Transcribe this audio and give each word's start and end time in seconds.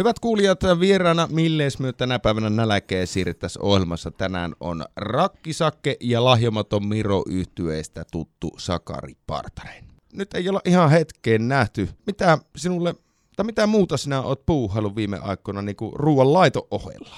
Hyvät 0.00 0.18
kuulijat, 0.18 0.60
vieraana 0.80 1.28
Millesmyö 1.30 1.92
tänä 1.92 2.18
päivänä 2.18 2.50
nälkeen 2.50 3.06
siirrettäisiin 3.06 3.64
ohjelmassa. 3.64 4.10
Tänään 4.10 4.54
on 4.60 4.84
Rakkisakke 4.96 5.96
ja 6.00 6.24
lahjomaton 6.24 6.86
Miro 6.86 7.22
yhtyeestä 7.26 8.04
tuttu 8.12 8.50
Sakari 8.58 9.14
Partanen. 9.26 9.84
Nyt 10.12 10.34
ei 10.34 10.48
olla 10.48 10.60
ihan 10.64 10.90
hetkeen 10.90 11.48
nähty. 11.48 11.88
Mitä 12.06 12.38
sinulle, 12.56 12.94
tai 13.36 13.44
mitä 13.46 13.66
muuta 13.66 13.96
sinä 13.96 14.22
oot 14.22 14.46
puuhailu 14.46 14.96
viime 14.96 15.18
aikoina 15.18 15.62
niin 15.62 15.76
kuin 15.76 15.92
ruoan 15.94 16.32
laito 16.32 16.68
ohella? 16.70 17.16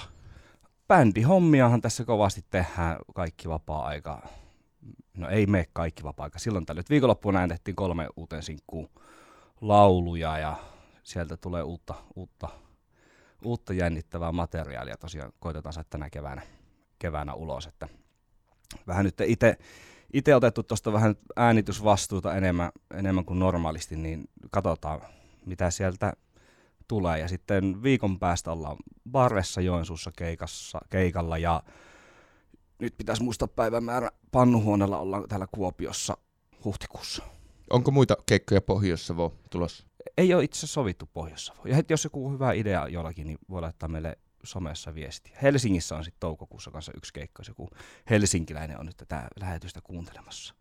Bändihommiahan 0.87 1.81
tässä 1.81 2.05
kovasti 2.05 2.45
tehdään 2.49 2.97
kaikki 3.15 3.49
vapaa-aika. 3.49 4.27
No 5.17 5.29
ei 5.29 5.45
mene 5.45 5.65
kaikki 5.73 6.03
vapaa-aika. 6.03 6.39
Silloin 6.39 6.65
tällöin. 6.65 6.85
Viikonloppuun 6.89 7.35
äänetettiin 7.35 7.75
kolme 7.75 8.07
uuteen 8.15 8.43
sinkkuun 8.43 8.89
lauluja 9.61 10.37
ja 10.37 10.55
sieltä 11.03 11.37
tulee 11.37 11.63
uutta, 11.63 11.95
uutta, 12.15 12.49
uutta 13.45 13.73
jännittävää 13.73 14.31
materiaalia 14.31 14.97
tosiaan 14.97 15.33
koitetaan 15.39 15.73
saada 15.73 15.87
tänä 15.89 16.09
keväänä, 16.09 16.41
keväänä 16.99 17.33
ulos. 17.33 17.67
Että 17.67 17.87
vähän 18.87 19.05
nyt 19.05 19.21
itse 19.21 19.57
itse 20.13 20.35
otettu 20.35 20.63
tuosta 20.63 20.93
vähän 20.93 21.15
äänitysvastuuta 21.35 22.35
enemmän, 22.35 22.71
enemmän 22.93 23.25
kuin 23.25 23.39
normaalisti, 23.39 23.95
niin 23.95 24.29
katsotaan 24.51 25.01
mitä 25.45 25.71
sieltä 25.71 26.13
tulee. 26.87 27.19
Ja 27.19 27.27
sitten 27.27 27.83
viikon 27.83 28.19
päästä 28.19 28.51
ollaan 28.51 28.77
Barressa 29.11 29.61
Joensuussa 29.61 30.11
keikassa, 30.15 30.79
keikalla 30.89 31.37
ja 31.37 31.63
nyt 32.79 32.97
pitäisi 32.97 33.23
muistaa 33.23 33.47
päivämäärä. 33.47 34.09
Pannuhuoneella 34.31 34.97
ollaan 34.97 35.27
täällä 35.29 35.47
Kuopiossa 35.51 36.17
huhtikuussa. 36.65 37.23
Onko 37.69 37.91
muita 37.91 38.17
keikkoja 38.25 38.61
Pohjois-Savo 38.61 39.33
tulossa? 39.49 39.85
Ei 40.17 40.33
ole 40.33 40.43
itse 40.43 40.57
asiassa 40.57 40.73
sovittu 40.73 41.09
pohjois 41.13 41.51
Ja 41.65 41.75
heti 41.75 41.93
jos 41.93 42.03
joku 42.03 42.31
hyvä 42.31 42.53
idea 42.53 42.87
jollakin, 42.87 43.27
niin 43.27 43.37
voi 43.49 43.61
laittaa 43.61 43.89
meille 43.89 44.17
somessa 44.43 44.95
viestiä. 44.95 45.37
Helsingissä 45.41 45.95
on 45.95 46.03
sitten 46.03 46.19
toukokuussa 46.19 46.71
kanssa 46.71 46.91
yksi 46.97 47.13
keikka, 47.13 47.39
jos 47.39 47.47
joku 47.47 47.69
helsinkiläinen 48.09 48.79
on 48.79 48.85
nyt 48.85 48.97
tätä 48.97 49.27
lähetystä 49.39 49.81
kuuntelemassa. 49.83 50.55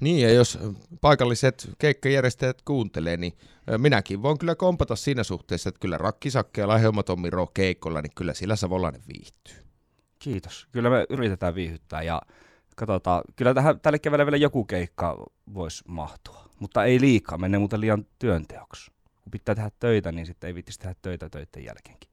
Niin, 0.00 0.20
ja 0.20 0.32
jos 0.32 0.58
paikalliset 1.00 1.70
keikkajärjestäjät 1.78 2.62
kuuntelee, 2.62 3.16
niin 3.16 3.32
minäkin 3.78 4.22
voin 4.22 4.38
kyllä 4.38 4.54
kompata 4.54 4.96
siinä 4.96 5.22
suhteessa, 5.22 5.68
että 5.68 5.80
kyllä 5.80 5.98
Rakkisakke 5.98 6.60
ja 6.60 6.68
lahjomaton 6.68 7.20
Miro 7.20 7.46
keikolla, 7.46 8.02
niin 8.02 8.12
kyllä 8.16 8.34
sillä 8.34 8.56
Savolainen 8.56 9.02
viihtyy. 9.08 9.54
Kiitos. 10.18 10.68
Kyllä 10.72 10.90
me 10.90 11.06
yritetään 11.10 11.54
viihyttää 11.54 12.02
ja 12.02 12.22
katsotaan. 12.76 13.22
Kyllä 13.36 13.54
tähän, 13.54 13.80
tälle 13.80 13.98
keväällä 13.98 14.26
vielä 14.26 14.36
joku 14.36 14.64
keikka 14.64 15.26
voisi 15.54 15.84
mahtua, 15.88 16.49
mutta 16.60 16.84
ei 16.84 17.00
liikaa, 17.00 17.38
menee 17.38 17.58
muuten 17.58 17.80
liian 17.80 18.06
työnteoksi. 18.18 18.90
Kun 19.22 19.30
pitää 19.30 19.54
tehdä 19.54 19.70
töitä, 19.80 20.12
niin 20.12 20.26
sitten 20.26 20.48
ei 20.48 20.54
viittisi 20.54 20.78
tehdä 20.78 20.94
töitä 21.02 21.28
töiden 21.28 21.64
jälkeenkin. 21.64 22.10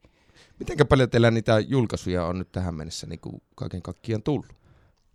Miten 0.58 0.86
paljon 0.86 1.10
teillä 1.10 1.30
niitä 1.30 1.58
julkaisuja 1.58 2.24
on 2.24 2.38
nyt 2.38 2.52
tähän 2.52 2.74
mennessä 2.74 3.06
niin 3.06 3.20
kuin 3.20 3.42
kaiken 3.54 3.82
kaikkiaan 3.82 4.22
tullut? 4.22 4.52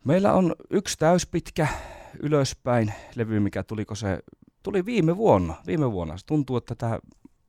Meillä 0.04 0.34
on 0.34 0.56
yksi 0.70 0.98
täyspitkä 0.98 1.68
ylöspäin 2.20 2.94
levy, 3.16 3.40
mikä 3.40 3.64
tuliko 3.64 3.96
se, 3.96 4.20
tuli 4.64 4.86
viime 4.86 5.18
vuonna. 5.18 5.56
Viime 5.68 5.92
vuonna. 5.92 6.18
Se 6.18 6.26
tuntuu, 6.26 6.58
että 6.58 6.76
tämä 6.76 7.00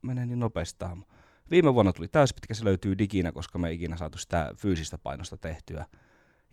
menee 0.01 0.25
niin 0.25 0.39
nopeasti 0.39 0.85
Viime 1.51 1.73
vuonna 1.73 1.93
tuli 1.93 2.07
täyspitkä, 2.07 2.53
se 2.53 2.65
löytyy 2.65 2.97
diginä, 2.97 3.31
koska 3.31 3.59
me 3.59 3.69
ei 3.69 3.75
ikinä 3.75 3.97
saatu 3.97 4.17
sitä 4.17 4.53
fyysistä 4.57 4.97
painosta 4.97 5.37
tehtyä. 5.37 5.85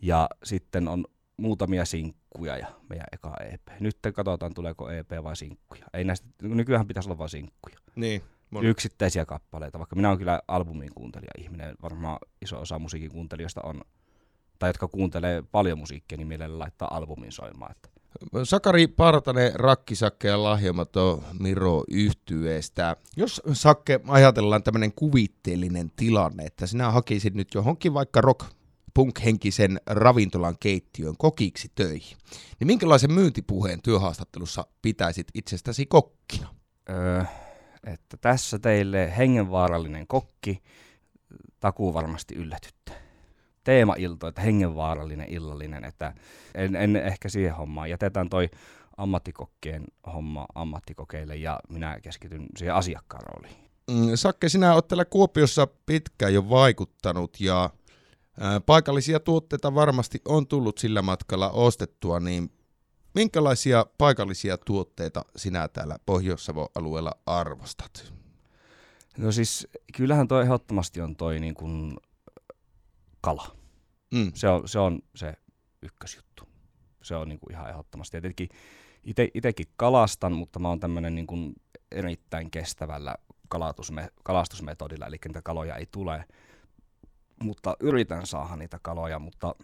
Ja 0.02 0.28
sitten 0.44 0.88
on 0.88 1.04
muutamia 1.36 1.84
sinkkuja 1.84 2.58
ja 2.58 2.66
meidän 2.88 3.06
eka 3.12 3.36
EP. 3.52 3.80
Nyt 3.80 3.98
katsotaan, 4.14 4.54
tuleeko 4.54 4.90
EP 4.90 5.10
vai 5.22 5.36
sinkkuja. 5.36 5.84
Ei 5.94 6.04
näistä, 6.04 6.28
nykyään 6.42 6.86
pitäisi 6.86 7.08
olla 7.08 7.18
vain 7.18 7.30
sinkkuja. 7.30 7.76
Niin. 7.96 8.22
Moni. 8.50 8.68
Yksittäisiä 8.68 9.26
kappaleita, 9.26 9.78
vaikka 9.78 9.96
minä 9.96 10.08
olen 10.08 10.18
kyllä 10.18 10.40
albumin 10.48 10.94
kuuntelija 10.94 11.30
ihminen. 11.38 11.74
Varmaan 11.82 12.18
iso 12.42 12.60
osa 12.60 12.78
musiikin 12.78 13.10
kuuntelijoista 13.10 13.60
on, 13.64 13.80
tai 14.58 14.68
jotka 14.68 14.88
kuuntelee 14.88 15.42
paljon 15.52 15.78
musiikkia, 15.78 16.18
niin 16.18 16.28
mielellä 16.28 16.58
laittaa 16.58 16.96
albumin 16.96 17.32
soimaan. 17.32 17.70
Että. 17.72 17.88
Sakari 18.44 18.86
Partanen, 18.86 19.54
Rakkisakke 19.54 20.28
ja 20.28 20.42
lahjomaton 20.42 21.22
Miro 21.40 21.84
yhtyeestä. 21.90 22.96
Jos 23.16 23.42
Sakke 23.52 24.00
ajatellaan 24.06 24.62
tämmöinen 24.62 24.92
kuvitteellinen 24.92 25.90
tilanne, 25.96 26.44
että 26.44 26.66
sinä 26.66 26.90
hakisit 26.90 27.34
nyt 27.34 27.54
johonkin 27.54 27.94
vaikka 27.94 28.20
rock 28.20 28.46
punk-henkisen 28.94 29.80
ravintolan 29.86 30.56
keittiön 30.60 31.16
kokiksi 31.16 31.72
töihin, 31.74 32.16
niin 32.60 32.66
minkälaisen 32.66 33.12
myyntipuheen 33.12 33.82
työhaastattelussa 33.82 34.66
pitäisit 34.82 35.28
itsestäsi 35.34 35.86
kokkina? 35.86 36.54
Öö, 36.90 37.24
että 37.86 38.16
tässä 38.16 38.58
teille 38.58 39.16
hengenvaarallinen 39.16 40.06
kokki, 40.06 40.62
takuu 41.60 41.94
varmasti 41.94 42.34
yllätytte. 42.34 42.92
Teema-ilto, 43.64 44.26
että 44.26 44.40
hengenvaarallinen 44.40 45.28
illallinen, 45.28 45.84
että 45.84 46.14
en, 46.54 46.76
en 46.76 46.96
ehkä 46.96 47.28
siihen 47.28 47.54
hommaan. 47.54 47.90
Jätetään 47.90 48.28
toi 48.28 48.50
ammattikokkien 48.96 49.84
homma 50.12 50.46
ammattikokeille 50.54 51.36
ja 51.36 51.60
minä 51.68 52.00
keskityn 52.00 52.46
siihen 52.56 52.74
asiakkaan 52.74 53.22
rooliin. 53.26 53.56
Mm, 53.90 54.10
Sakke, 54.14 54.48
sinä 54.48 54.74
olet 54.74 54.88
täällä 54.88 55.04
Kuopiossa 55.04 55.68
pitkään 55.86 56.34
jo 56.34 56.48
vaikuttanut 56.48 57.40
ja 57.40 57.70
paikallisia 58.66 59.20
tuotteita 59.20 59.74
varmasti 59.74 60.20
on 60.28 60.46
tullut 60.46 60.78
sillä 60.78 61.02
matkalla 61.02 61.50
ostettua, 61.50 62.20
niin 62.20 62.50
Minkälaisia 63.14 63.86
paikallisia 63.98 64.58
tuotteita 64.58 65.24
sinä 65.36 65.68
täällä 65.68 65.98
Pohjois-Savo-alueella 66.06 67.12
arvostat? 67.26 68.12
No 69.18 69.32
siis 69.32 69.68
kyllähän 69.96 70.28
toi 70.28 70.42
ehdottomasti 70.42 71.00
on 71.00 71.16
toi 71.16 71.40
niin 71.40 71.54
kuin 71.54 71.96
kala. 73.20 73.56
Mm. 74.14 74.32
Se, 74.34 74.48
on, 74.48 74.68
se 74.68 74.78
on 74.78 75.02
se 75.14 75.34
ykkösjuttu. 75.82 76.48
Se 77.02 77.16
on 77.16 77.28
niin 77.28 77.38
kuin 77.40 77.52
ihan 77.52 77.70
ehdottomasti. 77.70 78.10
Tietenkin 78.10 78.48
ite, 79.04 79.28
itekin 79.34 79.66
kalastan, 79.76 80.32
mutta 80.32 80.58
mä 80.58 80.68
oon 80.68 80.80
tämmöinen 80.80 81.14
niin 81.14 81.26
kuin 81.26 81.54
erittäin 81.90 82.50
kestävällä 82.50 83.14
kalastusme, 83.48 84.08
kalastusmetodilla, 84.22 85.06
eli 85.06 85.16
niitä 85.24 85.42
kaloja 85.42 85.76
ei 85.76 85.86
tule. 85.86 86.24
Mutta 87.42 87.76
yritän 87.80 88.26
saada 88.26 88.56
niitä 88.56 88.78
kaloja, 88.82 89.18
mutta, 89.18 89.54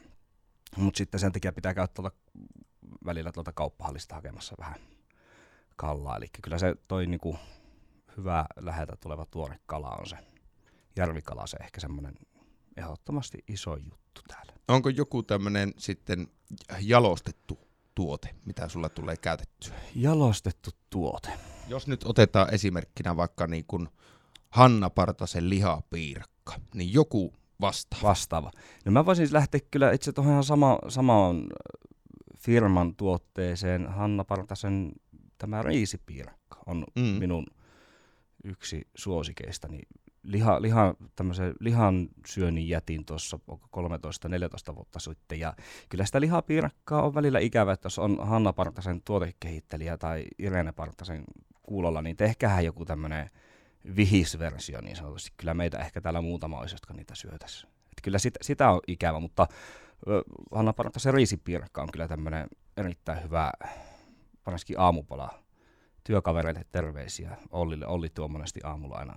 mutta 0.76 0.98
sitten 0.98 1.20
sen 1.20 1.32
takia 1.32 1.52
pitää 1.52 1.74
käyttää 1.74 2.10
välillä 3.04 3.32
tuolta 3.32 3.52
kauppahallista 3.52 4.14
hakemassa 4.14 4.54
vähän 4.58 4.80
kallaa. 5.76 6.16
Eli 6.16 6.26
kyllä 6.42 6.58
se 6.58 6.74
toi 6.88 7.06
niinku 7.06 7.38
hyvä 8.16 8.44
lähetä 8.56 8.96
tuleva 9.00 9.26
tuore 9.26 9.58
kala 9.66 9.90
on 9.90 10.06
se 10.06 10.16
järvikala 10.98 11.46
se 11.46 11.56
ehkä 11.60 11.80
semmoinen 11.80 12.14
ehdottomasti 12.76 13.44
iso 13.48 13.76
juttu 13.76 14.20
täällä. 14.28 14.52
Onko 14.68 14.88
joku 14.88 15.22
tämmöinen 15.22 15.74
sitten 15.78 16.28
jalostettu 16.80 17.58
tuote, 17.94 18.34
mitä 18.44 18.68
sulla 18.68 18.88
tulee 18.88 19.16
käytettyä? 19.16 19.74
Jalostettu 19.94 20.70
tuote. 20.90 21.28
Jos 21.68 21.86
nyt 21.86 22.04
otetaan 22.04 22.54
esimerkkinä 22.54 23.16
vaikka 23.16 23.46
niin 23.46 23.64
kuin 23.66 23.88
Hanna 24.50 24.90
Partasen 24.90 25.50
lihapiirakka, 25.50 26.60
niin 26.74 26.92
joku 26.92 27.34
vastaava. 27.60 28.08
Vastaava. 28.08 28.50
No 28.84 28.92
mä 28.92 29.06
voisin 29.06 29.28
lähteä 29.32 29.60
kyllä 29.70 29.92
itse 29.92 30.12
tuohon 30.12 30.32
ihan 30.32 30.44
sama, 30.44 30.78
samaan 30.88 31.46
firman 32.38 32.94
tuotteeseen 32.94 33.86
Hanna 33.86 34.24
Partasen 34.24 34.92
tämä 35.38 35.62
riisipiirakka 35.62 36.62
on 36.66 36.84
mm. 36.94 37.02
minun 37.02 37.46
yksi 38.44 38.88
suosikeistani. 38.94 39.80
Liha, 40.22 40.62
liha, 40.62 40.94
lihan 41.60 42.08
syönnin 42.26 42.68
jätin 42.68 43.04
tuossa 43.04 43.38
13-14 44.72 44.74
vuotta 44.74 44.98
sitten 44.98 45.40
ja 45.40 45.54
kyllä 45.88 46.06
sitä 46.06 46.20
lihapiirakkaa 46.20 47.02
on 47.02 47.14
välillä 47.14 47.38
ikävä, 47.38 47.72
että 47.72 47.86
jos 47.86 47.98
on 47.98 48.18
Hanna 48.20 48.52
Partasen 48.52 49.02
tuotekehittelijä 49.02 49.96
tai 49.96 50.24
Irene 50.38 50.72
Partasen 50.72 51.24
kuulolla, 51.62 52.02
niin 52.02 52.16
tehkäähän 52.16 52.64
joku 52.64 52.84
tämmöinen 52.84 53.30
vihisversio 53.96 54.80
niin 54.80 54.96
sanotusti. 54.96 55.32
Kyllä 55.36 55.54
meitä 55.54 55.78
ehkä 55.78 56.00
täällä 56.00 56.20
muutama 56.20 56.58
olisi, 56.58 56.74
jotka 56.74 56.94
niitä 56.94 57.14
syötäisi. 57.14 57.66
Kyllä 58.02 58.18
sitä, 58.18 58.38
sitä 58.42 58.70
on 58.70 58.80
ikävä, 58.86 59.20
mutta 59.20 59.46
Hanna 60.52 60.72
Paranta, 60.72 61.00
se 61.00 61.10
riisipiirakka 61.10 61.82
on 61.82 61.92
kyllä 61.92 62.08
tämmöinen 62.08 62.48
erittäin 62.76 63.22
hyvä, 63.22 63.52
varsinkin 64.46 64.80
aamupala. 64.80 65.42
Työkavereille 66.04 66.64
terveisiä. 66.72 67.36
Ollille, 67.50 67.86
Olli 67.86 68.08
tuo 68.08 68.28
monesti 68.28 68.60
aamulla 68.64 68.96
aina 68.96 69.14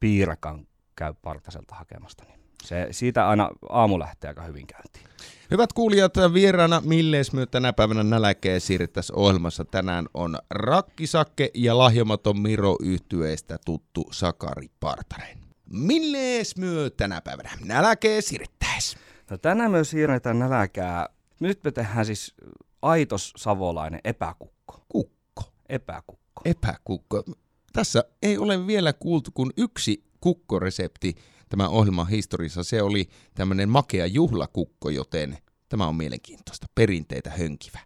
piirakan 0.00 0.66
käy 0.96 1.14
Partaselta 1.22 1.74
hakemasta. 1.74 2.24
Niin 2.24 2.43
se, 2.64 2.88
siitä 2.90 3.28
aina 3.28 3.50
aamu 3.68 3.98
lähtee 3.98 4.28
aika 4.28 4.42
hyvin 4.42 4.66
käyntiin. 4.66 5.06
Hyvät 5.50 5.72
kuulijat, 5.72 6.14
vieraana 6.34 6.82
Millesmyö 6.84 7.46
tänä 7.46 7.72
päivänä 7.72 8.02
nälkeen 8.02 8.60
siirrettäisiin 8.60 9.18
ohjelmassa. 9.18 9.64
Tänään 9.64 10.06
on 10.14 10.38
Rakkisakke 10.50 11.50
ja 11.54 11.78
lahjomaton 11.78 12.40
Miro 12.40 12.76
yhtyeestä 12.82 13.58
tuttu 13.64 14.04
Sakari 14.12 14.68
Partanen. 14.80 15.38
Millesmyö 15.70 16.90
tänä 16.90 17.20
päivänä 17.20 17.50
nälkeen 17.64 18.22
siirrettäisiin. 18.22 19.02
No 19.30 19.38
tänään 19.38 19.70
myös 19.70 19.90
siirretään 19.90 20.38
nälkää. 20.38 21.08
Nyt 21.40 21.64
me 21.64 21.70
tehdään 21.70 22.06
siis 22.06 22.34
aitos 22.82 23.32
savolainen 23.36 24.00
epäkukko. 24.04 24.84
Kukko. 24.88 25.42
Epäkukko. 25.68 26.42
Epäkukko. 26.44 27.24
Tässä 27.72 28.04
ei 28.22 28.38
ole 28.38 28.66
vielä 28.66 28.92
kuultu 28.92 29.30
kuin 29.34 29.50
yksi 29.56 30.04
kukkoresepti 30.20 31.14
tämän 31.56 31.70
ohjelman 31.70 32.08
historiassa, 32.08 32.64
se 32.64 32.82
oli 32.82 33.08
tämmöinen 33.34 33.68
makea 33.68 34.06
juhlakukko, 34.06 34.90
joten 34.90 35.38
tämä 35.68 35.86
on 35.86 35.96
mielenkiintoista, 35.96 36.66
perinteitä 36.74 37.30
hönkivä. 37.30 37.78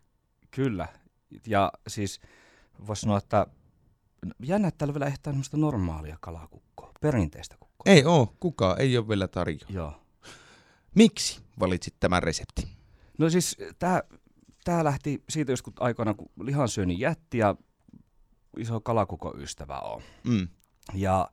Kyllä, 0.51 0.89
ja 1.47 1.73
siis 1.89 2.21
voisi 2.87 3.01
sanoa, 3.01 3.19
että 3.19 3.47
jännä, 4.43 4.69
että 4.69 4.79
täällä 4.79 4.95
vielä 4.95 5.07
ehtää 5.07 5.35
normaalia 5.53 6.17
kalakukkoa, 6.21 6.93
perinteistä 7.01 7.57
kukkoa. 7.61 7.93
Ei 7.93 8.05
oo, 8.05 8.35
kukaan 8.41 8.81
ei 8.81 8.99
ole 8.99 9.09
vielä 9.09 9.29
tarjolla. 9.29 9.67
Joo. 9.69 10.01
Miksi 10.95 11.41
valitsit 11.61 11.95
tämän 12.01 12.23
reseptin? 12.23 12.69
No 13.19 13.31
siis 13.31 13.57
tämä 13.79 14.03
tää 14.65 14.85
lähti 14.85 15.23
siitä 15.29 15.53
joskus 15.53 15.75
aikoina, 15.81 16.15
kun 16.15 16.31
lihansyönnin 16.43 16.99
jätti 16.99 17.39
ja 17.39 17.57
iso 18.57 18.81
kalakukon 18.81 19.43
ystävä 19.43 19.79
on. 19.79 20.03
Mm. 20.25 20.49
Ja, 20.95 21.31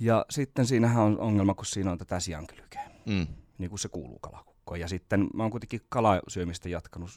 ja 0.00 0.24
sitten 0.30 0.66
siinähän 0.66 1.04
on 1.04 1.20
ongelma, 1.20 1.54
kun 1.54 1.66
siinä 1.66 1.92
on 1.92 1.98
tätä 1.98 2.20
siankylkeä, 2.20 2.90
Mm. 3.06 3.26
niin 3.58 3.70
kuin 3.70 3.78
se 3.78 3.88
kuuluu 3.88 4.18
kalakukkoon. 4.18 4.80
Ja 4.80 4.88
sitten 4.88 5.28
mä 5.34 5.42
oon 5.42 5.50
kuitenkin 5.50 5.80
kalasyömistä 5.88 6.68
jatkanut, 6.68 7.10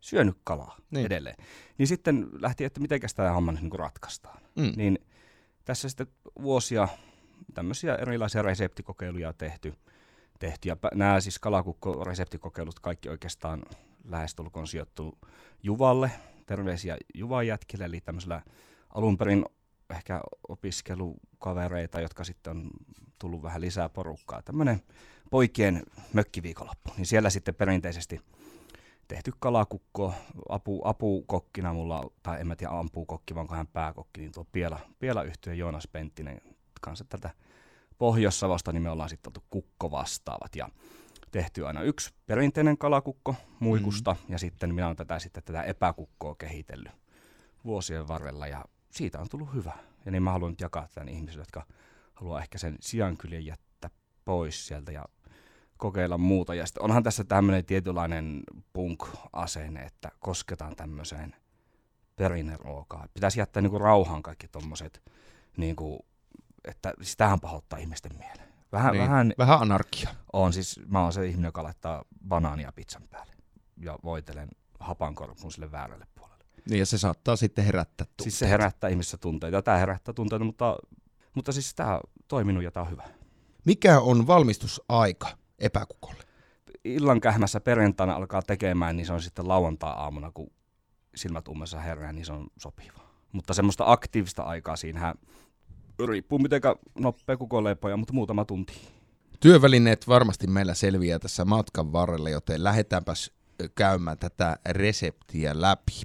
syönyt 0.00 0.36
kalaa 0.44 0.76
Niin. 0.90 1.06
edelleen. 1.06 1.36
Niin 1.78 1.86
sitten 1.86 2.28
lähti, 2.32 2.64
että 2.64 2.80
miten 2.80 3.00
tämä 3.16 3.32
homma 3.32 3.52
niin 3.52 3.72
ratkaistaan. 3.78 4.42
Mm. 4.56 4.72
Niin 4.76 4.98
tässä 5.64 5.88
sitten 5.88 6.06
vuosia 6.42 6.88
tämmöisiä 7.54 7.94
erilaisia 7.94 8.42
reseptikokeiluja 8.42 9.32
tehty. 9.32 9.74
tehty. 10.38 10.68
Ja 10.68 10.76
nämä 10.94 11.20
siis 11.20 11.38
kalakukko-reseptikokeilut 11.38 12.80
kaikki 12.80 13.08
oikeastaan 13.08 13.62
lähestulkoon 14.04 14.66
sijoittuu 14.66 15.18
Juvalle. 15.62 16.10
Terveisiä 16.46 16.96
Juvan 17.14 17.46
jätkille, 17.46 17.84
eli 17.84 18.00
tämmöisellä 18.00 18.42
alun 18.94 19.18
perin 19.18 19.44
ehkä 19.92 20.20
opiskelukavereita, 20.48 22.00
jotka 22.00 22.24
sitten 22.24 22.50
on 22.50 22.70
tullut 23.18 23.42
vähän 23.42 23.60
lisää 23.60 23.88
porukkaa. 23.88 24.42
Tämmöinen 24.42 24.82
poikien 25.30 25.82
mökkiviikonloppu. 26.12 26.90
Niin 26.96 27.06
siellä 27.06 27.30
sitten 27.30 27.54
perinteisesti 27.54 28.20
tehty 29.08 29.32
kalakukko, 29.38 30.14
apu, 30.48 30.80
apukokkina 30.84 31.72
mulla, 31.72 32.10
tai 32.22 32.40
en 32.40 32.46
mä 32.46 32.56
tiedä 32.56 32.72
ampukokki, 32.72 33.34
vaan 33.34 33.48
hän 33.50 33.66
pääkokki, 33.66 34.20
niin 34.20 34.32
tuo 34.32 34.46
Piela, 34.52 34.80
Piela 34.98 35.22
yhtyö 35.22 35.54
Joonas 35.54 35.88
Penttinen 35.88 36.40
kanssa 36.80 37.04
tätä 37.08 37.30
Pohjois-Savosta, 37.98 38.72
niin 38.72 38.82
me 38.82 38.90
ollaan 38.90 39.08
sitten 39.08 39.30
oltu 39.30 39.44
kukko 39.50 39.90
vastaavat 39.90 40.56
ja 40.56 40.68
tehty 41.30 41.66
aina 41.66 41.82
yksi 41.82 42.14
perinteinen 42.26 42.78
kalakukko 42.78 43.34
muikusta 43.60 44.12
mm. 44.12 44.32
ja 44.32 44.38
sitten 44.38 44.74
minä 44.74 44.86
olen 44.86 44.96
tätä, 44.96 45.18
sitten 45.18 45.42
tätä 45.42 45.62
epäkukkoa 45.62 46.34
kehitellyt 46.34 46.92
vuosien 47.64 48.08
varrella 48.08 48.46
ja 48.46 48.64
siitä 48.92 49.20
on 49.20 49.28
tullut 49.28 49.54
hyvä. 49.54 49.72
Ja 50.04 50.10
niin 50.10 50.22
mä 50.22 50.32
haluan 50.32 50.50
nyt 50.52 50.60
jakaa 50.60 50.88
tämän 50.94 51.08
ihmisille, 51.08 51.42
jotka 51.42 51.66
haluaa 52.14 52.40
ehkä 52.42 52.58
sen 52.58 52.76
sijankyljen 52.80 53.46
jättää 53.46 53.90
pois 54.24 54.66
sieltä 54.66 54.92
ja 54.92 55.04
kokeilla 55.76 56.18
muuta. 56.18 56.54
Ja 56.54 56.66
sitten 56.66 56.82
onhan 56.82 57.02
tässä 57.02 57.24
tämmöinen 57.24 57.64
tietynlainen 57.64 58.42
punk-asenne, 58.72 59.82
että 59.82 60.10
kosketaan 60.20 60.76
tämmöiseen 60.76 61.36
perinneruokaan. 62.16 63.08
Pitäisi 63.14 63.40
jättää 63.40 63.60
niinku 63.62 63.78
rauhaan 63.78 64.22
kaikki 64.22 64.48
tommoset, 64.48 65.02
niinku, 65.56 66.06
että 66.64 66.94
sitähän 67.02 67.40
pahoittaa 67.40 67.78
ihmisten 67.78 68.12
mieleen. 68.18 68.52
Vähän, 68.72 68.92
Niin. 68.92 69.04
vähän 69.04 69.32
Vähän 69.38 69.60
anarkia. 69.60 70.10
on 70.32 70.52
siis, 70.52 70.80
mä 70.86 71.02
oon 71.02 71.12
se 71.12 71.26
ihminen, 71.26 71.48
joka 71.48 71.62
laittaa 71.62 72.04
banaania 72.28 72.72
pizzan 72.72 73.02
päälle 73.10 73.32
ja 73.76 73.98
voitelen 74.04 74.48
hapankorpun 74.80 75.52
sille 75.52 75.72
väärälle. 75.72 76.06
Niin 76.68 76.78
ja 76.78 76.86
se 76.86 76.98
saattaa 76.98 77.36
sitten 77.36 77.64
herättää 77.64 78.06
tunteita. 78.06 78.22
Siis 78.22 78.38
se 78.38 78.48
herättää 78.48 78.90
ihmissä 78.90 79.16
tunteita 79.16 79.62
tämä 79.62 79.78
herättää 79.78 80.14
tunteita, 80.14 80.44
mutta, 80.44 80.76
mutta 81.34 81.52
siis 81.52 81.74
tämä 81.74 81.94
on 81.94 82.00
toiminut 82.28 82.64
ja 82.64 82.70
tämä 82.70 82.84
on 82.84 82.90
hyvä. 82.90 83.02
Mikä 83.64 84.00
on 84.00 84.26
valmistusaika 84.26 85.28
epäkukolle? 85.58 86.22
illan 86.84 87.20
kähmässä 87.20 87.60
perjantaina 87.60 88.14
alkaa 88.14 88.42
tekemään, 88.42 88.96
niin 88.96 89.06
se 89.06 89.12
on 89.12 89.22
sitten 89.22 89.48
lauantai-aamuna, 89.48 90.30
kun 90.34 90.50
silmät 91.14 91.48
ummessa 91.48 91.80
herää, 91.80 92.12
niin 92.12 92.26
se 92.26 92.32
on 92.32 92.46
sopiva. 92.58 93.02
Mutta 93.32 93.54
semmoista 93.54 93.84
aktiivista 93.86 94.42
aikaa 94.42 94.76
siinähän 94.76 95.14
riippuu 96.08 96.38
miten 96.38 96.60
nopea 96.98 97.36
kuko 97.36 97.64
lepoja, 97.64 97.96
mutta 97.96 98.12
muutama 98.12 98.44
tunti. 98.44 98.72
Työvälineet 99.40 100.08
varmasti 100.08 100.46
meillä 100.46 100.74
selviää 100.74 101.18
tässä 101.18 101.44
matkan 101.44 101.92
varrella, 101.92 102.30
joten 102.30 102.64
lähdetäänpäs 102.64 103.30
käymään 103.74 104.18
tätä 104.18 104.56
reseptiä 104.68 105.60
läpi. 105.60 106.02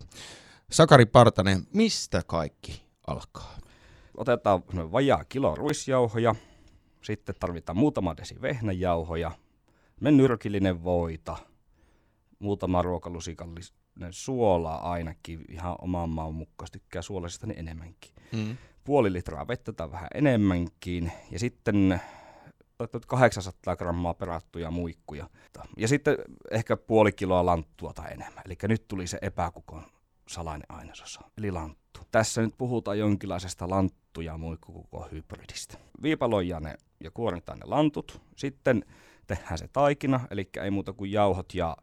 Sakari 0.72 1.06
Partanen, 1.06 1.68
mistä 1.74 2.22
kaikki 2.28 2.84
alkaa? 3.08 3.58
Otetaan 4.18 4.64
vajaa 4.92 5.24
kilo 5.30 5.56
ruisjauhoja, 5.56 6.36
sitten 7.02 7.36
tarvitaan 7.40 7.78
muutama 7.78 8.18
desi 8.18 8.42
vehnäjauhoja, 8.42 9.32
me 10.02 10.12
nyrkillinen 10.12 10.84
voita, 10.84 11.38
muutama 12.40 12.82
ruokalusikallinen 12.82 14.12
suolaa 14.12 14.92
ainakin, 14.92 15.46
ihan 15.50 15.76
oman 15.82 16.10
maun 16.10 16.36
mukaan, 16.36 16.70
tykkää 16.72 17.02
suolaisesta 17.02 17.48
niin 17.48 17.60
enemmänkin. 17.60 18.12
Mm. 18.32 18.58
puoli 18.84 19.14
litraa 19.14 19.48
vettä 19.48 19.74
tai 19.74 19.92
vähän 19.92 20.08
enemmänkin. 20.14 21.12
Ja 21.32 21.40
sitten 21.40 22.02
800 23.08 23.76
grammaa 23.76 24.14
perattuja 24.14 24.72
muikkuja. 24.72 25.30
Ja 25.78 25.88
sitten 25.88 26.18
ehkä 26.52 26.78
puoli 26.78 27.12
kiloa 27.12 27.46
lanttua 27.46 27.94
tai 27.94 28.14
enemmän. 28.14 28.44
Eli 28.46 28.56
nyt 28.64 28.88
tuli 28.88 29.08
se 29.08 29.18
epäkukon 29.22 29.84
salainen 30.28 30.66
ainesosa, 30.70 31.22
eli 31.38 31.52
lanttu. 31.52 32.00
Tässä 32.12 32.42
nyt 32.42 32.58
puhutaan 32.58 33.00
jonkinlaisesta 33.00 33.70
lanttu- 33.70 34.22
ja 34.22 34.38
muikkukukon 34.38 35.12
hybridistä. 35.12 35.78
Viipaloidaan 36.02 36.64
ne 36.64 36.76
ja 37.04 37.12
kuoritaan 37.12 37.60
ne 37.60 37.66
lantut. 37.66 38.22
Sitten 38.36 38.86
tehdään 39.28 39.58
se 39.58 39.68
taikina, 39.68 40.20
eli 40.32 40.50
ei 40.62 40.72
muuta 40.72 40.94
kuin 40.94 41.12
jauhot 41.12 41.54
ja 41.54 41.78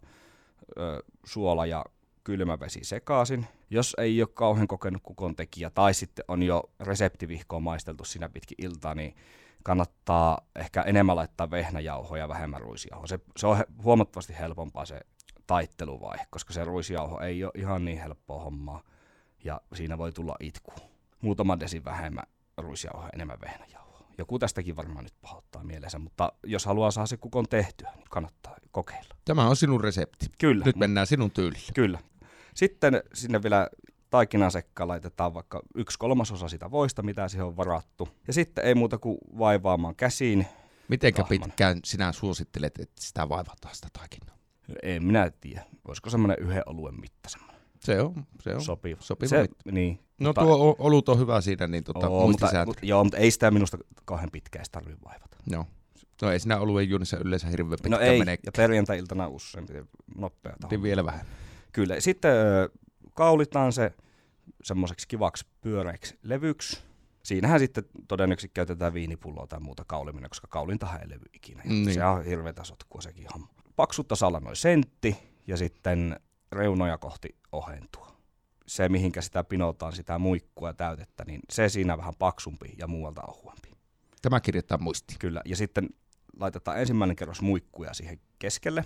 ö, 0.79 1.03
suola 1.25 1.67
ja 1.67 1.85
kylmä 2.25 2.61
vesi 2.61 2.81
sekaisin. 2.83 3.47
Jos 3.71 3.97
ei 3.99 4.23
ole 4.23 4.29
kauhean 4.35 4.69
kokenut 4.69 5.03
kukon 5.03 5.37
tekijä 5.37 5.71
tai 5.71 5.95
sitten 5.95 6.25
on 6.29 6.43
jo 6.43 6.63
reseptivihkoa 6.81 7.61
maisteltu 7.61 8.05
siinä 8.05 8.29
pitkin 8.29 8.65
iltaa, 8.67 8.95
niin 8.95 9.15
kannattaa 9.63 10.41
ehkä 10.57 10.83
enemmän 10.83 11.17
laittaa 11.17 11.51
vehnäjauhoja 11.51 12.23
ja 12.25 12.29
vähemmän 12.29 12.61
ruisjauhoa. 12.61 13.07
Se, 13.07 13.19
se 13.37 13.47
on 13.47 13.57
huomattavasti 13.83 14.39
helpompaa 14.39 14.87
se 14.87 15.01
taitteluvaihe, 15.47 16.25
koska 16.31 16.53
se 16.53 16.65
ruisjauho 16.65 17.21
ei 17.21 17.45
ole 17.45 17.53
ihan 17.55 17.85
niin 17.85 17.99
helppoa 17.99 18.43
hommaa 18.43 18.83
ja 19.45 19.61
siinä 19.75 19.99
voi 19.99 20.13
tulla 20.13 20.37
itku. 20.41 20.73
Muutama 21.21 21.61
desi 21.61 21.85
vähemmän 21.85 22.25
ruisjauhoa, 22.57 23.09
enemmän 23.15 23.39
vehnäjauhoa. 23.41 24.07
Joku 24.19 24.39
tästäkin 24.39 24.77
varmaan 24.77 25.05
nyt 25.05 25.15
pahoittaa 25.23 25.65
mielensä, 25.65 25.99
mutta 25.99 26.33
jos 26.45 26.67
haluaa 26.67 26.91
saada 26.91 27.07
se 27.07 27.17
kukon 27.17 27.49
tehtyä, 27.51 27.93
niin 27.97 28.07
kannattaa 28.11 28.57
kokeilla. 28.71 29.15
Tämä 29.25 29.49
on 29.49 29.57
sinun 29.57 29.81
resepti. 29.81 30.27
Kyllä. 30.39 30.65
Nyt 30.65 30.77
mennään 30.77 31.07
sinun 31.07 31.31
tyylillä. 31.31 31.73
Kyllä. 31.75 31.99
Sitten 32.55 33.03
sinne 33.15 33.43
vielä 33.43 33.69
taikinasekka 34.11 34.89
laitetaan 34.89 35.35
vaikka 35.35 35.63
yksi 35.75 35.99
kolmasosa 35.99 36.49
sitä 36.49 36.71
voista, 36.71 37.03
mitä 37.03 37.29
siihen 37.29 37.47
on 37.47 37.57
varattu. 37.57 38.09
Ja 38.27 38.33
sitten 38.33 38.65
ei 38.65 38.75
muuta 38.75 38.99
kuin 38.99 39.19
vaivaamaan 39.39 39.97
käsiin. 39.97 40.47
Mitenkä 40.89 41.23
Tahman. 41.23 41.41
pitkään 41.41 41.81
sinä 41.85 42.13
suosittelet, 42.13 42.79
että 42.79 43.03
sitä 43.03 43.29
vaivataan 43.29 43.75
sitä 43.75 43.89
taikinaa? 43.93 44.34
En 44.83 45.05
minä 45.05 45.31
tiedä. 45.41 45.65
Voisiko 45.87 46.11
semmoinen 46.11 46.37
yhden 46.41 46.63
oluen 46.67 47.01
mitta 47.01 47.29
semmoinen 47.29 47.61
Se 47.81 48.01
on, 48.01 48.27
se 48.41 48.55
on. 48.55 48.61
sopiva. 48.61 49.01
sopiva 49.01 49.29
Se, 49.29 49.43
mitta. 49.43 49.73
niin. 49.73 49.99
No 50.21 50.29
mutta- 50.29 50.41
tuo 50.43 50.77
olut 50.79 51.09
on 51.09 51.19
hyvä 51.19 51.41
siinä, 51.41 51.67
niin 51.67 51.85
tota, 51.85 52.09
Oo, 52.09 52.27
mutta, 52.27 52.65
mutta, 52.67 52.87
joo, 52.87 53.05
mutta 53.05 53.19
ei 53.19 53.31
sitä 53.31 53.51
minusta 53.51 53.79
kauhean 54.05 54.29
pitkään 54.33 54.65
tarvitse 54.73 54.99
vaivata. 55.05 55.37
No. 55.51 55.67
no 56.23 56.31
ei 56.31 56.41
siinä 56.41 56.59
oluen 56.59 56.89
juonissa 56.89 57.19
yleensä 57.25 57.47
hirveän 57.49 57.71
pitkään 57.71 57.91
no 57.91 57.99
ei, 57.99 58.19
mene. 58.19 58.39
ja 58.47 58.53
perjantai-iltana 58.57 59.29
usein 59.29 59.67
nopea 60.17 60.53
Niin 60.71 60.83
vielä 60.83 61.05
vähän. 61.05 61.27
Kyllä. 61.73 62.01
Sitten 62.01 62.33
kaulitaan 63.15 63.73
se 63.73 63.93
semmoiseksi 64.63 65.09
kivaksi 65.09 65.47
pyöreäksi 65.61 66.19
levyksi. 66.23 66.81
Siinähän 67.23 67.61
sitten 67.61 67.85
todennäköisesti 68.09 68.51
käytetään 68.55 68.95
viinipulloa 68.95 69.47
tai 69.47 69.61
muuta 69.61 69.85
kauliminen, 69.87 70.31
koska 70.31 70.47
kaulintahan 70.51 71.01
ei 71.01 71.09
levy 71.11 71.25
ikinä. 71.33 71.63
Niin. 71.65 71.95
Se 71.95 72.05
on 72.05 72.25
hirveätä 72.25 72.65
sotkua 72.65 73.01
sekin 73.01 73.27
homma. 73.35 73.49
Paksutta 73.77 74.17
salla 74.17 74.41
noin 74.41 74.57
sentti 74.57 75.17
ja 75.47 75.57
sitten 75.57 76.21
reunoja 76.53 76.99
kohti 76.99 77.37
ohentua. 77.53 78.17
Se, 78.67 78.89
mihinkä 78.89 79.23
sitä 79.23 79.45
pinotaan, 79.45 79.93
sitä 79.93 80.19
muikkua 80.19 80.69
ja 80.69 80.75
täytettä, 80.75 81.25
niin 81.25 81.41
se 81.51 81.69
siinä 81.69 81.99
vähän 81.99 82.15
paksumpi 82.19 82.75
ja 82.79 82.87
muualta 82.87 83.23
ohuempi. 83.23 83.71
Tämä 84.23 84.41
kirjoittaa 84.41 84.79
muistiin. 84.79 85.19
Kyllä. 85.19 85.43
Ja 85.45 85.57
sitten 85.57 85.89
laitetaan 86.41 86.81
ensimmäinen 86.81 87.17
kerros 87.17 87.43
muikkuja 87.43 87.95
siihen 87.95 88.21
keskelle. 88.39 88.85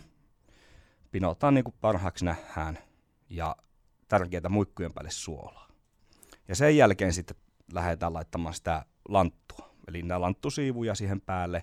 Pinotaan 1.11 1.55
niin 1.55 1.65
kuin 1.65 1.75
parhaaksi 1.81 2.25
nähdään 2.25 2.79
ja 3.31 3.57
tärkeitä 4.09 4.49
muikkujen 4.49 4.93
päälle 4.93 5.11
suolaa. 5.11 5.69
Ja 6.49 6.57
sen 6.57 6.77
jälkeen 6.77 7.13
sitten 7.13 7.37
lähdetään 7.73 8.15
laittamaan 8.15 8.55
sitä 8.55 8.85
lanttua. 9.09 9.71
Eli 9.89 10.03
nämä 10.03 10.21
lanttusiivuja 10.21 10.95
siihen 10.95 11.21
päälle 11.21 11.63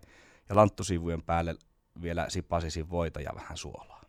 ja 0.50 0.56
lanttusiivujen 0.56 1.24
päälle 1.24 1.56
vielä 2.02 2.26
sipasisin 2.30 2.90
voita 2.90 3.22
ja 3.22 3.32
vähän 3.36 3.58
suolaa. 3.58 4.02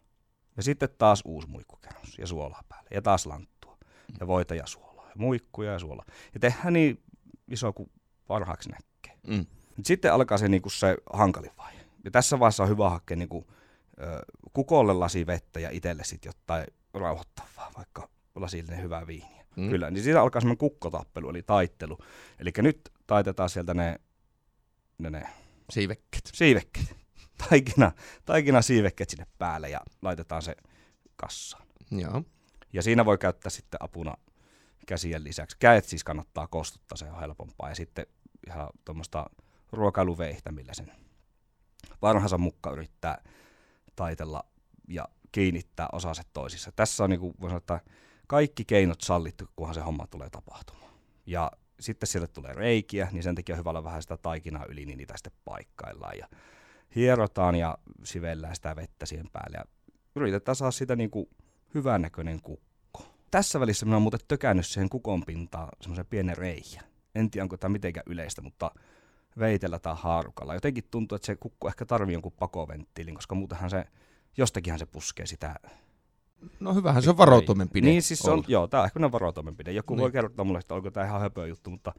Ja 0.57 0.63
sitten 0.63 0.89
taas 0.99 1.23
uusi 1.25 1.49
muikkukerros 1.49 2.19
ja 2.19 2.27
suolaa 2.27 2.63
päälle 2.69 2.89
ja 2.95 3.03
taas 3.03 3.27
lanttua 3.27 3.79
ja 4.21 4.27
voita 4.27 4.55
ja 4.55 4.67
suolaa 4.67 5.09
ja 5.09 5.15
muikkuja 5.17 5.73
ja 5.73 5.79
suolaa. 5.79 6.07
Ja 6.35 6.41
tehdään 6.41 6.73
niin 6.73 7.03
iso 7.49 7.73
kuin 7.73 7.91
parhaaksi 8.27 8.69
näkee. 8.71 9.19
Mm. 9.27 9.47
Sitten 9.85 10.13
alkaa 10.13 10.39
se, 10.39 10.49
niinku 10.49 10.71
se 10.71 10.97
hankalin 11.13 11.51
vaihe. 11.59 11.81
Ja 12.05 12.11
tässä 12.11 12.39
vaiheessa 12.39 12.63
on 12.63 12.69
hyvä 12.69 12.91
hakea 12.91 13.17
niinku, 13.17 13.47
ö, 14.01 14.23
kukolle 14.53 14.93
lasi 14.93 15.27
vettä 15.27 15.61
ja 15.61 15.71
itselle 15.71 16.05
sitten 16.05 16.29
jotain 16.29 16.67
rauhoittavaa, 16.95 17.71
vaikka 17.77 18.09
lasillinen 18.35 18.83
hyvää 18.83 19.07
viiniä. 19.07 19.47
Mm. 19.57 19.71
Kyllä, 19.71 19.91
niin 19.91 20.05
siinä 20.05 20.23
alkaa 20.23 20.41
semmoinen 20.41 20.59
kukkotappelu, 20.59 21.31
eli 21.31 21.43
taittelu. 21.43 21.99
Eli 22.39 22.51
nyt 22.59 22.93
taitetaan 23.07 23.51
sieltä 23.51 23.75
ne, 23.75 24.01
ne, 24.99 25.11
ne 25.11 25.29
siivekket. 25.71 26.31
siivekket. 26.33 26.97
Taikina, 27.39 27.93
taikina 28.25 28.63
siivekket 28.63 29.11
sinne 29.11 29.27
päälle 29.39 29.69
ja 29.69 29.81
laitetaan 30.03 30.43
se 30.43 30.57
kassaan. 31.17 31.67
Joo. 31.91 32.23
Ja 32.73 32.83
siinä 32.83 33.05
voi 33.05 33.19
käyttää 33.19 33.51
sitten 33.51 33.83
apuna 33.83 34.15
käsien 34.87 35.25
lisäksi. 35.25 35.57
Käet 35.61 35.85
siis 35.85 36.05
kannattaa 36.05 36.47
kostuttaa, 36.47 36.97
se 36.97 37.11
on 37.11 37.21
helpompaa. 37.21 37.69
Ja 37.69 37.75
sitten 37.75 38.07
ihan 38.47 38.69
tuommoista 38.85 39.31
ruokailuveihtä, 39.73 40.53
millä 40.53 40.75
sen 40.75 40.93
parhaansa 42.01 42.39
mukka 42.39 42.71
yrittää 42.71 43.23
taitella 43.97 44.45
ja 44.89 45.09
kiinnittää 45.33 45.89
osaset 45.93 46.27
toisissa. 46.33 46.73
Tässä 46.73 47.05
on, 47.05 47.11
niin 47.11 47.21
kuin, 47.21 47.35
voi 47.41 47.51
sanoa, 47.51 47.59
että 47.59 47.81
kaikki 48.27 48.65
keinot 48.65 49.01
sallittu, 49.01 49.45
kunhan 49.57 49.75
se 49.75 49.81
homma 49.81 50.07
tulee 50.07 50.31
tapahtumaan. 50.31 50.93
Ja 51.27 51.53
sitten 51.81 52.07
sieltä 52.07 52.33
tulee 52.33 52.53
reikiä, 52.53 53.09
niin 53.13 53.23
sen 53.23 53.35
takia 53.35 53.55
on 53.55 53.59
hyvä 53.59 53.71
olla 53.71 53.85
vähän 53.85 54.03
sitä 54.03 54.17
taikinaa 54.17 54.65
yli, 54.65 54.87
niin 54.87 54.99
niitä 54.99 55.17
sitten 55.17 55.33
paikkaillaan. 55.45 56.19
Ja 56.19 56.29
hierotaan 56.95 57.55
ja 57.55 57.79
sivellään 58.05 58.55
sitä 58.55 58.77
vettä 58.77 59.07
siihen 59.07 59.31
päälle. 59.33 59.57
Ja 59.57 59.65
yritetään 60.17 60.57
saada 60.57 60.71
sitä 60.71 60.97
niin 60.97 61.11
kuin 61.11 61.29
hyvännäköinen 61.75 62.43
kukko. 62.43 63.15
Tässä 63.31 63.61
välissä 63.61 63.87
minä 63.87 63.97
olen 63.97 64.03
muuten 64.03 64.21
tökännyt 64.29 64.67
siihen 64.67 64.89
kukon 64.89 65.23
pintaan 65.27 65.69
semmoisen 65.81 66.07
pienen 66.07 66.37
reijän. 66.37 66.85
En 67.15 67.31
tiedä, 67.31 67.45
onko 67.45 67.57
tämä 67.57 67.73
mitenkään 67.73 68.07
yleistä, 68.07 68.43
mutta 68.43 68.71
veitellä 69.39 69.79
tai 69.79 69.95
haarukalla. 69.99 70.55
Jotenkin 70.55 70.85
tuntuu, 70.91 71.17
että 71.17 71.27
se 71.27 71.37
kukko 71.37 71.69
ehkä 71.69 71.87
tarvii 71.87 72.13
jonkun 72.13 72.33
pakoventtiilin, 72.33 73.15
koska 73.15 73.35
muutenhan 73.35 73.71
se, 73.71 73.85
jostakinhan 74.37 74.79
se 74.79 74.87
puskee 74.87 75.27
sitä 75.27 75.55
No 76.61 76.75
hyvähän 76.75 77.03
se 77.03 77.11
on 77.11 77.17
varotoimenpide. 77.17 77.87
Niin 77.87 78.03
siis 78.03 78.25
on, 78.25 78.45
joo, 78.49 78.69
tämä 78.69 78.81
on 78.81 78.87
ehkä 78.87 79.13
varotoimenpide. 79.13 79.73
Joku 79.73 79.95
niin. 79.95 80.03
voi 80.03 80.13
kertoa 80.13 80.45
mulle, 80.45 80.59
että 80.59 80.75
onko 80.75 80.91
tämä 80.91 81.07
ihan 81.07 81.21
höpö 81.21 81.47
juttu, 81.47 81.71
mutta 81.71 81.93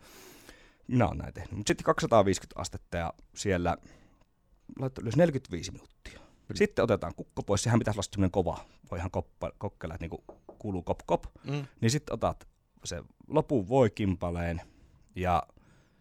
minä 0.87 1.07
olen 1.07 1.17
näin 1.17 1.33
tehnyt. 1.33 1.51
Mutta 1.51 1.69
sitten 1.69 1.85
250 1.85 2.61
astetta 2.61 2.97
ja 2.97 3.13
siellä 3.35 3.77
laittaa 4.79 5.01
ylös 5.01 5.15
45 5.15 5.71
minuuttia. 5.71 6.19
Kyllä. 6.19 6.57
Sitten 6.57 6.83
otetaan 6.83 7.15
kukko 7.15 7.43
pois, 7.43 7.63
sehän 7.63 7.79
pitäisi 7.79 7.97
olla 7.97 8.07
semmoinen 8.11 8.31
kova, 8.31 8.65
voi 8.91 8.99
ihan 8.99 9.11
koppa, 9.11 9.51
kokkella, 9.57 9.95
että 9.95 10.03
niinku 10.03 10.23
kuuluu 10.57 10.81
kop 10.81 10.99
kop. 11.05 11.23
Mm. 11.43 11.65
Niin 11.81 11.91
sitten 11.91 12.13
otat 12.13 12.47
se 12.83 13.03
lopun 13.27 13.69
voikimpaleen 13.69 14.61
ja 15.15 15.43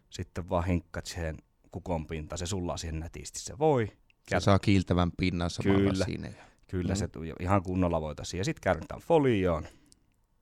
sitten 0.09 0.49
vaan 0.49 0.65
hinkkat 0.65 1.05
siihen 1.05 1.37
kukon 1.71 2.05
pintaan, 2.05 2.39
se 2.39 2.45
sullaa 2.45 2.77
siihen 2.77 2.99
nätisti 2.99 3.39
se 3.39 3.59
voi. 3.59 3.87
Se 4.27 4.39
saa 4.39 4.59
kiiltävän 4.59 5.11
pinnan 5.17 5.49
samalla 5.49 5.91
Kyllä. 5.91 6.05
siinä. 6.05 6.33
Kyllä 6.67 6.93
mm. 6.93 6.97
se 6.97 7.09
ihan 7.39 7.63
kunnolla 7.63 8.01
voitaisiin. 8.01 8.37
Ja 8.37 8.45
sitten 8.45 8.61
käännetään 8.61 9.01
folioon. 9.01 9.67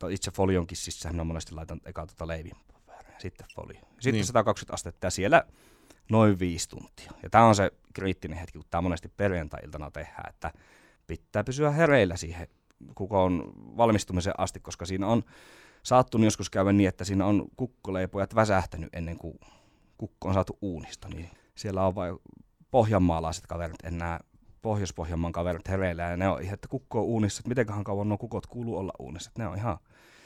Itse 0.09 0.31
folionkin 0.31 0.77
sisään 0.77 1.19
on 1.19 1.27
monesti 1.27 1.55
laitan 1.55 1.81
eka 1.85 2.07
tuota 2.07 2.27
leivin 2.27 2.55
sitten 3.17 3.47
folio. 3.55 3.79
Sitten 3.99 4.13
niin. 4.13 4.25
120 4.25 4.73
astetta 4.73 5.07
ja 5.07 5.11
siellä 5.11 5.45
noin 6.11 6.39
viisi 6.39 6.69
tuntia. 6.69 7.11
Ja 7.23 7.29
tämä 7.29 7.45
on 7.45 7.55
se 7.55 7.71
kriittinen 7.95 8.37
hetki, 8.37 8.57
kun 8.57 8.67
tämä 8.69 8.81
monesti 8.81 9.09
perjantai-iltana 9.17 9.91
tehdään, 9.91 10.29
että 10.29 10.51
pitää 11.07 11.43
pysyä 11.43 11.71
hereillä 11.71 12.17
siihen 12.17 12.47
kukon 12.95 13.53
valmistumisen 13.77 14.33
asti, 14.37 14.59
koska 14.59 14.85
siinä 14.85 15.07
on 15.07 15.23
saattunut 15.83 16.25
joskus 16.25 16.49
käydä 16.49 16.71
niin, 16.71 16.89
että 16.89 17.05
siinä 17.05 17.25
on 17.25 17.45
kukkoleipojat 17.57 18.35
väsähtänyt 18.35 18.89
ennen 18.93 19.17
kuin 19.17 19.39
kukko 19.97 20.27
on 20.27 20.33
saatu 20.33 20.57
uunista. 20.61 21.07
Niin 21.09 21.29
siellä 21.55 21.87
on 21.87 21.95
vain 21.95 22.17
pohjanmaalaiset 22.71 23.47
kaverit 23.47 23.83
enää 23.83 24.19
Pohjois-Pohjanmaan 24.61 25.33
kaverit 25.33 25.67
hereillä 25.67 26.03
ja 26.03 26.17
ne 26.17 26.29
on 26.29 26.41
ihan, 26.41 26.53
että 26.53 26.67
kukko 26.67 26.99
on 26.99 27.05
uunissa, 27.05 27.39
että 27.39 27.49
mitenköhän 27.49 27.83
kauan 27.83 28.09
nuo 28.09 28.17
kukot 28.17 28.45
kuuluu 28.45 28.77
olla 28.77 28.91
uunissa, 28.99 29.29
että 29.29 29.41
ne 29.41 29.47
on 29.47 29.57
ihan... 29.57 29.77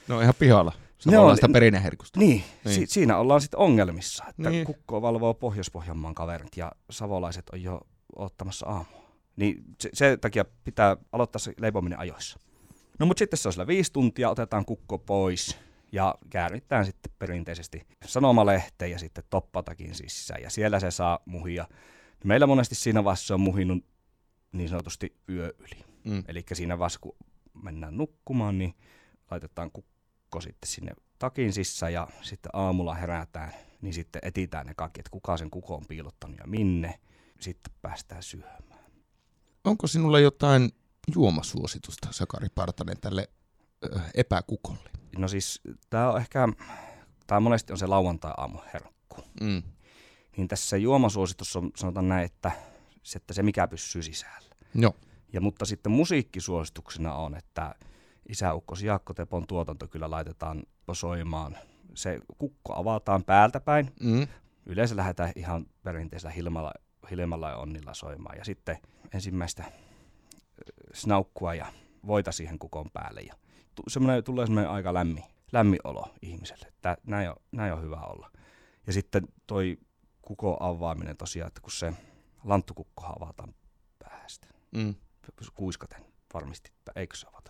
Ne 0.10 0.16
on 0.16 0.22
ihan 0.22 0.36
pihalla. 0.40 0.72
Se 0.98 1.12
ne 1.12 1.18
on 1.18 1.36
sitä 1.36 1.50
perinneherkusta. 1.54 2.20
Niin, 2.20 2.44
niin. 2.66 2.76
Si- 2.76 2.86
siinä 2.86 3.18
ollaan 3.18 3.42
sitten 3.42 3.60
ongelmissa, 3.60 4.24
että 4.30 4.50
niin. 4.50 4.66
kukko 4.66 5.02
valvoo 5.02 5.34
Pohjois-Pohjanmaan 5.34 6.16
kaverit 6.16 6.58
ja 6.58 6.72
savolaiset 6.90 7.50
on 7.50 7.64
jo 7.64 7.82
ottamassa 8.16 8.66
aamua. 8.66 9.10
Niin 9.36 9.64
se, 9.80 9.90
se 9.94 10.18
takia 10.18 10.46
pitää 10.64 10.98
aloittaa 11.12 11.40
se 11.40 11.54
leipominen 11.58 12.00
ajoissa. 12.00 12.40
No 13.00 13.06
mutta 13.06 13.20
sitten 13.20 13.38
se 13.38 13.48
on 13.48 13.54
sillä 13.54 13.68
viisi 13.68 13.94
tuntia, 13.94 14.30
otetaan 14.30 14.66
kukko 14.66 14.98
pois 14.98 15.58
ja 15.92 16.16
kääritään 16.30 16.86
sitten 16.86 17.12
perinteisesti 17.20 17.88
sanomalehteen 18.06 18.92
ja 18.92 19.00
sitten 19.00 19.24
toppatakin 19.30 19.96
sisään 19.96 20.42
ja 20.42 20.50
siellä 20.50 20.80
se 20.80 20.92
saa 20.92 21.20
muhia. 21.26 21.68
Meillä 22.24 22.48
monesti 22.48 22.76
siinä 22.76 23.04
vaiheessa 23.04 23.28
se 23.28 23.34
on 23.34 23.42
muhinut 23.42 23.86
niin 24.52 24.70
sanotusti 24.70 25.16
yö 25.30 25.54
yli. 25.60 25.84
Mm. 26.04 26.24
Eli 26.28 26.44
siinä 26.54 26.80
vaiheessa, 26.80 27.00
kun 27.00 27.16
mennään 27.64 27.98
nukkumaan, 27.98 28.58
niin 28.58 28.74
laitetaan 29.32 29.72
kukko 29.72 29.99
sitten 30.40 30.70
sinne 30.70 30.92
takin 31.20 31.54
sisään 31.54 31.94
ja 31.94 32.08
sitten 32.22 32.50
aamulla 32.54 32.94
herätään, 32.94 33.54
niin 33.82 33.94
sitten 33.94 34.22
etitään 34.26 34.66
ne 34.66 34.74
kaikki, 34.74 35.00
että 35.00 35.12
kuka 35.12 35.38
sen 35.38 35.50
kukon 35.50 35.78
on 35.78 35.86
piilottanut 35.88 36.38
ja 36.38 36.48
minne. 36.48 37.00
Sitten 37.40 37.74
päästään 37.82 38.24
syömään. 38.24 38.64
Onko 39.64 39.88
sinulla 39.88 40.20
jotain 40.20 40.70
juomasuositusta, 41.16 42.08
Sakari 42.12 42.48
Partanen, 42.56 42.98
tälle 43.02 43.30
ö, 43.84 44.00
epäkukolle? 44.14 44.90
No 45.18 45.28
siis, 45.28 45.62
tämä 45.90 46.12
on 46.12 46.22
ehkä, 46.22 46.48
tämä 47.28 47.40
monesti 47.40 47.74
on 47.74 47.80
se 47.80 47.88
lauantai-aamu 47.88 48.60
herkku. 48.74 49.22
Mm. 49.42 49.64
Niin 50.38 50.48
tässä 50.48 50.78
juomasuositus 50.78 51.56
on, 51.56 51.72
sanotaan 51.76 52.08
näin, 52.08 52.26
että 52.26 52.52
se, 53.04 53.18
että 53.18 53.34
se 53.34 53.44
mikä 53.44 53.68
pysyy 53.68 54.04
sisällä. 54.04 54.56
Joo. 54.76 54.96
Ja, 55.34 55.42
mutta 55.42 55.66
sitten 55.66 55.92
musiikkisuosituksena 55.92 57.14
on, 57.14 57.36
että 57.36 57.76
isäukkos 58.30 58.84
Jaakko 58.84 59.14
Tepon 59.14 59.48
tuotanto 59.48 59.88
kyllä 59.88 60.12
laitetaan 60.12 60.64
soimaan. 60.94 61.58
Se 61.94 62.20
kukko 62.38 62.74
avataan 62.76 63.24
päältä 63.24 63.60
päin. 63.60 63.94
Mm. 64.04 64.28
Yleensä 64.66 64.96
lähdetään 64.96 65.32
ihan 65.36 65.66
perinteisellä 65.84 66.32
hilmalla, 66.34 66.74
hilmalla 67.12 67.50
ja 67.50 67.58
onnilla 67.58 67.94
soimaan. 67.94 68.38
Ja 68.38 68.46
sitten 68.46 68.78
ensimmäistä 69.14 69.64
snaukkua 70.94 71.54
ja 71.54 71.66
voita 72.08 72.32
siihen 72.32 72.60
kukon 72.60 72.90
päälle. 72.94 73.22
Ja 73.22 73.34
semmoinen, 73.88 74.24
tulee 74.24 74.46
semmoinen 74.46 74.72
aika 74.72 74.94
lämmin, 74.94 75.24
lämmin 75.52 75.80
olo 75.84 76.06
ihmiselle. 76.22 76.68
Että 76.68 76.98
näin 77.08 77.30
on, 77.30 77.36
näin 77.52 77.74
on 77.74 77.82
hyvä 77.82 78.02
olla. 78.02 78.32
Ja 78.88 78.94
sitten 78.94 79.28
toi 79.48 79.78
kukon 80.22 80.58
avaaminen 80.60 81.18
tosiaan, 81.18 81.48
että 81.48 81.62
kun 81.62 81.72
se 81.72 81.94
lanttukukko 82.44 83.06
avataan 83.06 83.54
päästä. 84.00 84.48
Mm. 84.72 84.96
Kuiskaten 85.54 86.06
varmasti, 86.34 86.72
eikö 86.96 87.16
se 87.16 87.28
avata? 87.28 87.50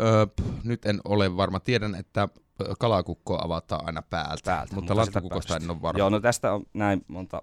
Öö, 0.00 0.26
nyt 0.64 0.86
en 0.86 1.00
ole 1.04 1.36
varma. 1.36 1.60
Tiedän, 1.60 1.94
että 1.94 2.28
kalakukko 2.78 3.38
avataan 3.44 3.86
aina 3.86 4.02
päältä, 4.02 4.42
päältä 4.44 4.74
mutta, 4.74 4.74
mutta 4.74 4.96
lanttukukosta 4.96 5.56
en 5.56 5.70
ole 5.70 5.82
varma. 5.82 5.98
Joo, 5.98 6.08
no 6.08 6.20
tästä 6.20 6.52
on 6.52 6.62
näin 6.74 7.04
monta, 7.08 7.42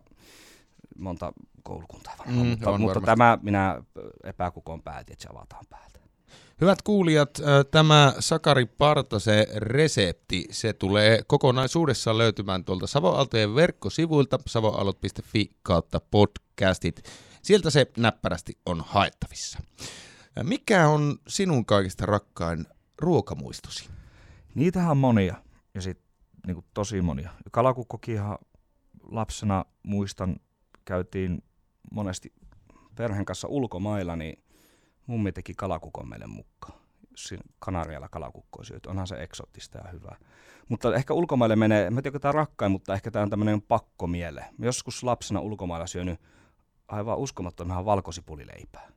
monta 0.97 1.33
koulukuntaa 1.63 2.13
varmaan, 2.19 2.45
mm, 2.45 2.49
mutta, 2.49 2.77
mutta 2.77 3.01
tämä 3.01 3.37
minä 3.41 3.83
epäkukon 4.23 4.83
päätin, 4.83 5.13
että 5.13 5.23
se 5.23 5.29
avataan 5.31 5.65
päältä. 5.69 5.91
Hyvät 6.61 6.81
kuulijat, 6.81 7.29
tämä 7.71 8.13
Sakari 8.19 8.65
Partase 8.65 9.47
resepti, 9.55 10.45
se 10.51 10.73
tulee 10.73 11.23
kokonaisuudessaan 11.27 12.17
löytymään 12.17 12.65
tuolta 12.65 12.87
Savoaltojen 12.87 13.55
verkkosivuilta 13.55 14.39
savoalot.fi 14.47 15.49
kautta 15.63 16.01
podcastit. 16.11 17.03
Sieltä 17.41 17.69
se 17.69 17.85
näppärästi 17.97 18.57
on 18.65 18.83
haettavissa. 18.87 19.59
Mikä 20.43 20.87
on 20.87 21.17
sinun 21.27 21.65
kaikista 21.65 22.05
rakkain 22.05 22.65
ruokamuistosi? 22.97 23.89
Niitähän 24.55 24.91
on 24.91 24.97
monia 24.97 25.35
ja 25.73 25.81
sit, 25.81 25.99
niin 26.47 26.63
tosi 26.73 27.01
monia. 27.01 27.29
Kalakukkokinhan 27.51 28.37
lapsena 29.03 29.65
muistan, 29.83 30.35
käytiin 30.85 31.43
monesti 31.91 32.33
perheen 32.95 33.25
kanssa 33.25 33.47
ulkomailla, 33.47 34.15
niin 34.15 34.43
mummi 35.07 35.31
teki 35.31 35.53
kalakukon 35.53 36.09
meille 36.09 36.27
mukaan. 36.27 36.79
Siinä 37.15 37.43
Kanarialla 37.59 38.09
kalakukko 38.09 38.63
syöty. 38.63 38.89
Onhan 38.89 39.07
se 39.07 39.23
eksoottista 39.23 39.77
ja 39.77 39.91
hyvää. 39.91 40.15
Mutta 40.69 40.95
ehkä 40.95 41.13
ulkomaille 41.13 41.55
menee, 41.55 41.87
en 41.87 42.03
tiedä, 42.03 42.19
tämä 42.19 42.31
rakkain, 42.31 42.71
mutta 42.71 42.93
ehkä 42.93 43.11
tämä 43.11 43.23
on 43.23 43.29
tämmöinen 43.29 43.61
pakko 43.61 44.07
miele. 44.07 44.45
Joskus 44.59 45.03
lapsena 45.03 45.39
ulkomailla 45.39 45.87
syönyt 45.87 46.19
aivan 46.87 47.17
uskomattoman 47.17 47.85
valkosipulileipää. 47.85 48.91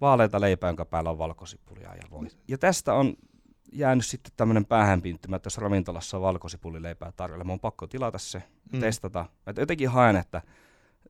Vaaleita 0.00 0.40
leipää, 0.40 0.68
jonka 0.68 0.84
päällä 0.84 1.10
on 1.10 1.18
valkosipulia 1.18 1.94
ja 1.94 2.02
voi. 2.10 2.26
Ja 2.48 2.58
tästä 2.58 2.94
on 2.94 3.14
jäänyt 3.72 4.06
sitten 4.06 4.32
tämmöinen 4.36 4.66
päähänpinttymä, 4.66 5.36
että 5.36 5.46
jos 5.46 5.58
ravintolassa 5.58 6.16
on 6.16 6.22
valkosipulileipää 6.22 7.12
tarjolla, 7.12 7.44
mun 7.44 7.52
on 7.52 7.60
pakko 7.60 7.86
tilata 7.86 8.18
se, 8.18 8.42
mm. 8.72 8.80
testata. 8.80 9.26
Että 9.46 9.62
jotenkin 9.62 9.88
haen, 9.88 10.16
että 10.16 10.42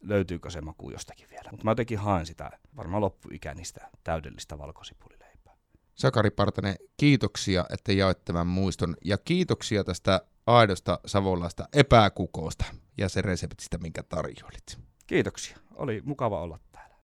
löytyykö 0.00 0.50
se 0.50 0.60
maku 0.60 0.90
jostakin 0.90 1.26
vielä. 1.30 1.50
Mutta 1.50 1.64
mä 1.64 1.70
jotenkin 1.70 1.98
haen 1.98 2.26
sitä 2.26 2.50
varmaan 2.76 3.00
loppuikäni 3.00 3.64
sitä 3.64 3.88
täydellistä 4.04 4.58
valkosipulileipää. 4.58 5.54
Sakari 5.94 6.30
Partanen, 6.30 6.76
kiitoksia, 6.96 7.64
että 7.70 7.92
jaoit 7.92 8.24
tämän 8.24 8.46
muiston 8.46 8.96
ja 9.04 9.18
kiitoksia 9.18 9.84
tästä 9.84 10.20
aidosta 10.46 11.00
savolaista 11.06 11.68
epäkukosta. 11.72 12.64
ja 12.98 13.08
se 13.08 13.22
reseptistä, 13.22 13.78
minkä 13.78 14.02
tarjoilit. 14.02 14.78
Kiitoksia. 15.06 15.56
Oli 15.74 16.02
mukava 16.04 16.40
olla 16.40 16.58